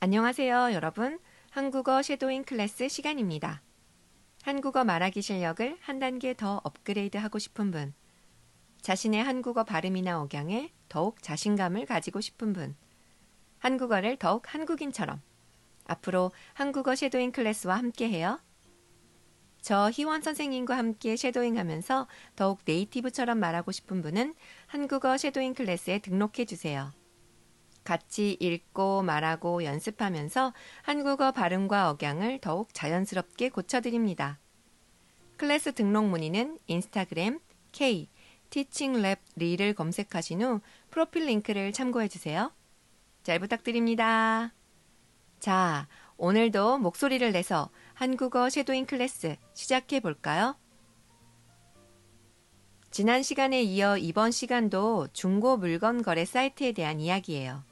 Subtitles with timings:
[0.00, 1.18] 안녕하세요, 여러분.
[1.50, 3.62] 한국어 shadowing 클래스 시간입니다.
[4.42, 7.92] 한국어 말하기 실력을 한 단계 더 업그레이드 하고 싶은 분,
[8.80, 12.76] 자신의 한국어 발음이나 억양에 더욱 자신감을 가지고 싶은 분,
[13.58, 15.20] 한국어를 더욱 한국인처럼
[15.88, 18.38] 앞으로 한국어 shadowing 클래스와 함께 해요.
[19.62, 22.06] 저 희원 선생님과 함께 shadowing 하면서
[22.36, 24.36] 더욱 native처럼 말하고 싶은 분은
[24.68, 26.92] 한국어 shadowing 클래스에 등록해 주세요.
[27.84, 34.38] 같이 읽고 말하고 연습하면서 한국어 발음과 억양을 더욱 자연스럽게 고쳐드립니다.
[35.36, 37.40] 클래스 등록 문의는 인스타그램
[37.72, 38.08] K
[38.50, 42.52] 티칭랩 리를 검색하신 후 프로필 링크를 참고해 주세요.
[43.22, 44.52] 잘 부탁드립니다.
[45.38, 45.86] 자,
[46.16, 50.56] 오늘도 목소리를 내서 한국어 shadowing 클래스 시작해 볼까요?
[52.90, 57.67] 지난 시간에 이어 이번 시간도 중고 물건 거래 사이트에 대한 이야기예요.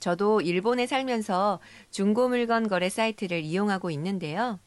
[0.00, 1.60] 저도 일본에 살면서
[1.90, 4.60] 중고 물건 거래 사이트를 이용하고 있는데요.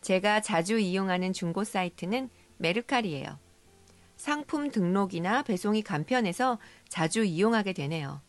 [0.00, 3.38] 제가 자주 이용하는 중고 사이트는 메르칼이에요.
[4.16, 6.58] 상품 등록이나 배송이 간편해서
[6.88, 8.22] 자주 이용하게 되네요.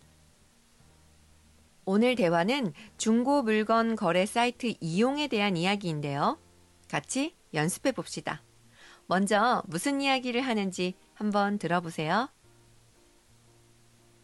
[1.86, 6.38] 오늘 대화는 중고 물건 거래 사이트 이용에 대한 이야기인데요.
[6.90, 8.44] 같이 연습해 봅시다.
[9.06, 12.30] 먼저 무슨 이야기를 하는지 한번 들어보세요.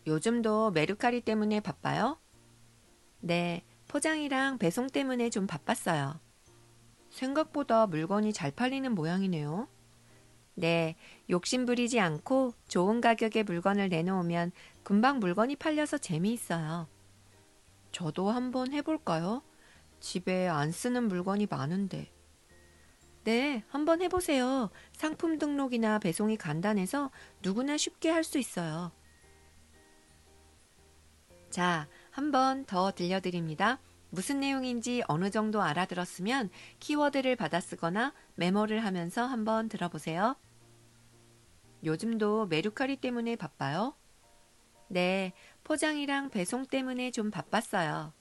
[0.06, 2.20] 요즘도 메르카리 때문에 바빠요?
[3.20, 6.20] 네, 포장이랑 배송 때문에 좀 바빴어요.
[7.10, 9.68] 생각보다 물건이 잘 팔리는 모양이네요.
[10.56, 10.96] 네,
[11.30, 14.52] 욕심 부리지 않고 좋은 가격에 물건을 내놓으면
[14.84, 16.88] 금방 물건이 팔려서 재미있어요.
[17.92, 19.44] 저도 한번 해볼까요?
[20.00, 22.12] 집에 안 쓰는 물건이 많은데.
[23.24, 24.70] 네, 한번 해보세요.
[24.92, 27.10] 상품 등록이나 배송이 간단해서
[27.42, 28.92] 누구나 쉽게 할 수 있어요.
[31.54, 33.80] 자, 한 번 더 들려드립니다.
[34.10, 40.36] 무슨 내용인지 어느 정도 알아들었으면 키워드를 받아 쓰거나 메모를 하면서 한번 들어보세요.
[41.84, 43.94] 요즘도 메루카리 때문에 바빠요?
[44.88, 48.14] 네, 포장이랑 배송 때문에 좀 바빴어요.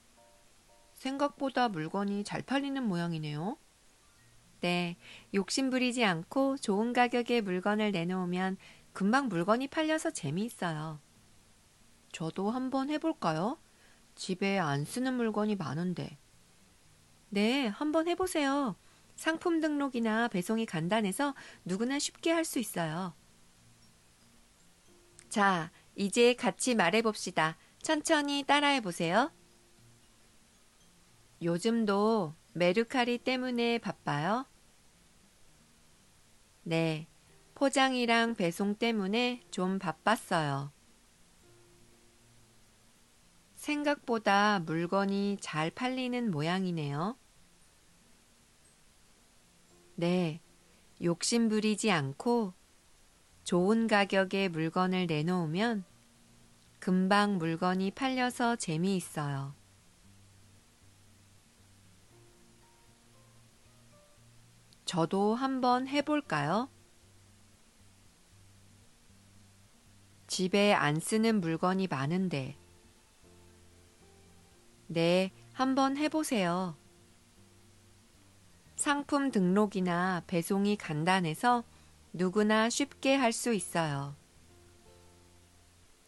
[0.93, 3.57] 생각보다 물건이 잘 팔리는 모양이네요.
[4.59, 4.95] 네,
[5.33, 8.57] 욕심 부리지 않고 좋은 가격에 물건을 내놓으면
[8.93, 10.99] 금방 물건이 팔려서 재미있어요.
[12.13, 13.59] 저도 한번 해볼까요?
[14.15, 16.17] 집에 안 쓰는 물건이 많은데.
[17.29, 18.75] 네, 한번 해보세요.
[19.15, 21.33] 상품 등록이나 배송이 간단해서
[21.65, 23.13] 누구나 쉽게 할 수 있어요.
[25.29, 27.57] 자, 이제 같이 말해봅시다.
[27.81, 29.31] 천천히 따라해보세요.
[31.41, 34.45] 요즘도 메르카리 때문에 바빠요?
[36.63, 37.07] 네,
[37.55, 40.71] 포장이랑 배송 때문에 좀 바빴어요.
[43.63, 47.15] 생각보다 물건이 잘 팔리는 모양이네요.
[49.95, 50.41] 네,
[51.01, 52.53] 욕심 부리지 않고
[53.45, 55.85] 좋은 가격에 물건을 내놓으면
[56.79, 59.55] 금방 물건이 팔려서 재미있어요.
[64.83, 66.69] 저도 한번 해볼까요?
[70.27, 72.57] 집에 안 쓰는 물건이 많은데.
[74.93, 76.77] 네, 한번 해보세요.
[78.75, 81.63] 상품 등록이나 배송이 간단해서
[82.13, 84.15] 누구나 쉽게 할 수 있어요.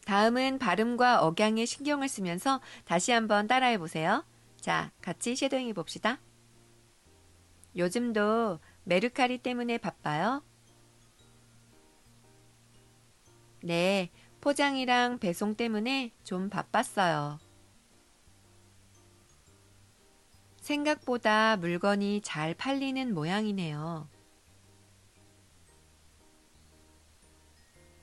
[0.05, 4.23] 다음은 발음과 억양에 신경을 쓰면서 다시 한번 따라해 보세요.
[4.61, 6.19] 자, 같이 쉐도잉 해 봅시다.
[7.75, 10.43] 요즘도 메르카리 때문에 바빠요?
[13.63, 17.39] 네, 포장이랑 배송 때문에 좀 바빴어요.
[20.65, 24.09] 생각보다 물건이 잘 팔리는 모양이네요.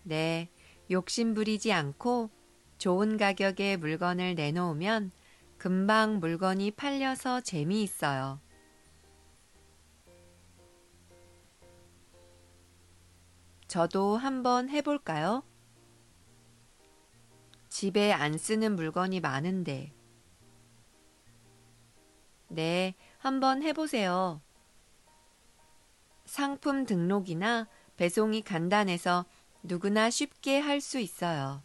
[0.05, 0.49] 네,
[0.89, 2.31] 욕심 부리지 않고
[2.79, 5.11] 좋은 가격에 물건을 내놓으면
[5.59, 8.41] 금방 물건이 팔려서 재미있어요.
[13.67, 15.43] 저도 한번 해볼까요?
[17.69, 19.93] 집에 안 쓰는 물건이 많은데.
[22.53, 24.43] 네, 한번 해보세요.
[26.27, 27.67] 상품 등록이나
[27.97, 29.25] 배송이 간단해서
[29.63, 31.63] 누구나 쉽게 할 수 있어요.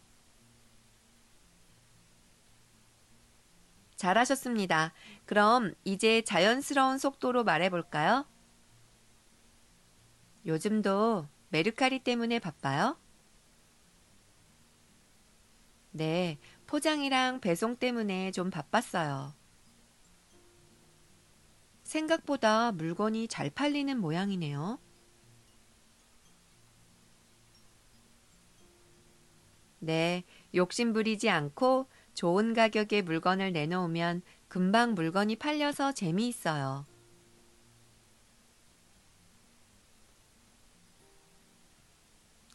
[3.96, 4.92] 잘하셨습니다.
[5.26, 8.24] 그럼 이제 자연스러운 속도로 말해볼까요?
[10.46, 12.96] 요즘도 메르카리 때문에 바빠요?
[15.90, 19.34] 네, 포장이랑 배송 때문에 좀 바빴어요.
[21.88, 24.78] 생각보다 물건이 잘 팔리는 모양이네요.
[29.80, 30.24] 네,
[30.54, 36.84] 욕심 부리지 않고 좋은 가격에 물건을 내놓으면 금방 물건이 팔려서 재미있어요.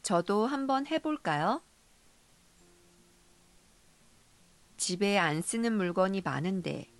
[0.04, 1.64] 저도 한번 해볼까요?
[4.78, 6.93] 집에 안 쓰는 물건이 많은데.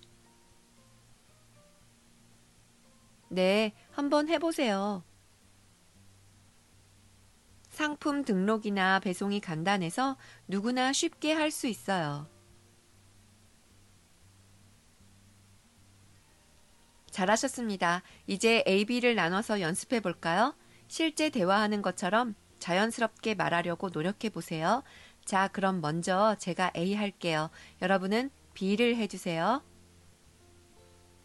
[3.28, 5.02] 네, 한번 해보세요.
[7.68, 10.16] 상품 등록이나 배송이 간단해서
[10.48, 12.28] 누구나 쉽게 할 수 있어요.
[17.10, 18.02] 잘하셨습니다.
[18.26, 20.54] 이제 A, B를 나눠서 연습해 볼까요?
[20.88, 24.82] 실제 대화하는 것처럼 자연스럽게 말하려고 노력해 보세요.
[25.24, 27.50] 자, 그럼 먼저 제가 A 할게요.
[27.82, 29.62] 여러분은 B를 해주세요.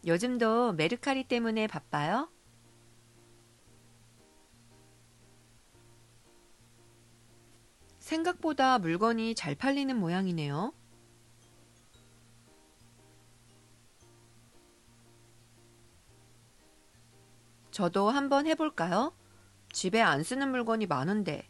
[0.06, 2.30] 요즘도 메르카리 때문에 바빠요?
[7.98, 10.72] 생각보다 물건이 잘 팔리는 모양이네요.
[17.70, 19.14] 저도 한번 해볼까요?
[19.72, 21.49] 집에 안 쓰는 물건이 많은데.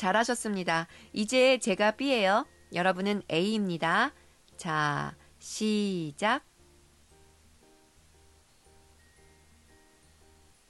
[0.00, 0.86] 잘하셨습니다.
[1.12, 2.46] 이제 제가 B예요.
[2.72, 4.14] 여러분은 A입니다.
[4.56, 6.42] 자, 시작.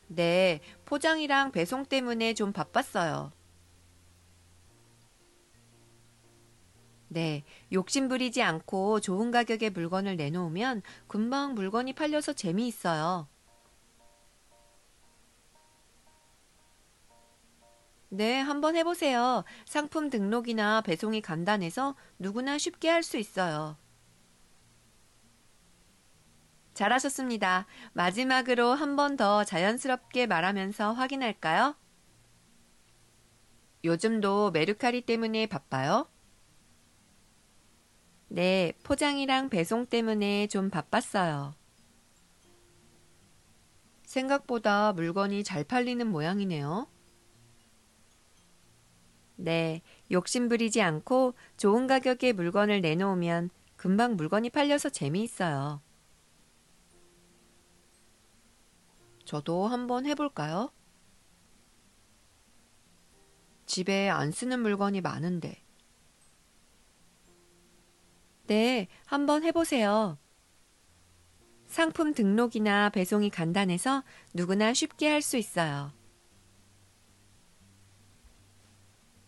[0.09, 3.31] 네, 포장이랑 배송 때문에 좀 바빴어요.
[7.07, 13.29] 네, 욕심 부리지 않고 좋은 가격에 물건을 내놓으면 금방 물건이 팔려서 재미있어요.
[18.11, 19.45] 네, 한번 해보세요.
[19.67, 23.77] 상품 등록이나 배송이 간단해서 누구나 쉽게 할 수 있어요.
[26.75, 27.67] 잘하셨습니다.
[27.93, 31.77] 마지막으로 한 번 더 자연스럽게 말하면서 확인할까요?
[33.85, 36.09] 요즘도 메르카리 때문에 바빠요?
[38.29, 41.55] 네, 포장이랑 배송 때문에 좀 바빴어요.
[44.05, 46.87] 생각보다 물건이 잘 팔리는 모양이네요.
[49.43, 55.81] 네, 욕심 부리지 않고 좋은 가격에 물건을 내놓으면 금방 물건이 팔려서 재미있어요.
[59.25, 60.71] 저도 한번 해볼까요?
[63.65, 65.63] 집에 안 쓰는 물건이 많은데.
[68.47, 70.19] 네, 한번 해보세요.
[71.67, 74.03] 상품 등록이나 배송이 간단해서
[74.35, 75.93] 누구나 쉽게 할 수 있어요.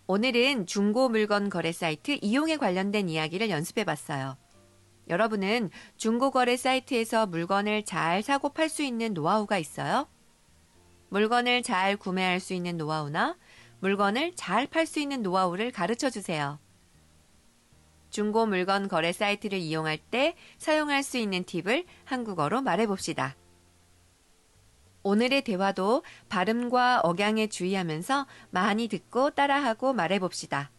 [0.06, 4.37] 오늘은 중고 물건 거래 사이트 이용에 관련된 이야기를 연습해 봤어요.
[5.08, 10.08] 여러분은 중고 거래 사이트에서 물건을 잘 사고 팔 수 있는 노하우가 있어요?
[11.10, 13.37] 물건을 잘 구매할 수 있는 노하우나
[13.81, 16.58] 물건을 잘 팔 수 있는 노하우를 가르쳐 주세요.
[18.10, 23.34] 중고 물건 거래 사이트를 이용할 때 사용할 수 있는 팁을 한국어로 말해 봅시다.
[25.02, 30.71] 오늘의 대화도 발음과 억양에 주의하면서 많이 듣고 따라하고 말해봅시다.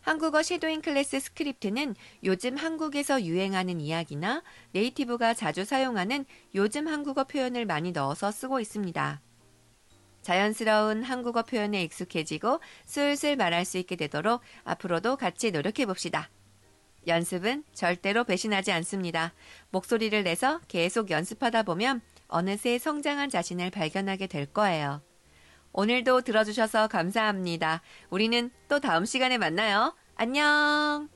[0.00, 7.90] 한국어 shadowing 클래스 스크립트는 요즘 한국에서 유행하는 이야기나 native가 자주 사용하는 요즘 한국어 표현을 많이
[7.90, 9.20] 넣어서 쓰고 있습니다.
[10.22, 16.30] 자연스러운 한국어 표현에 익숙해지고 슬슬 말할 수 있게 되도록 앞으로도 같이 노력해 봅시다.
[17.06, 19.32] 연습은 절대로 배신하지 않습니다.
[19.70, 25.02] 목소리를 내서 계속 연습하다 보면 어느새 성장한 자신을 발견하게 될 거예요.
[25.72, 27.82] 오늘도 들어주셔서 감사합니다.
[28.10, 29.94] 우리는 또 다음 시간에 만나요.
[30.14, 31.15] 안녕!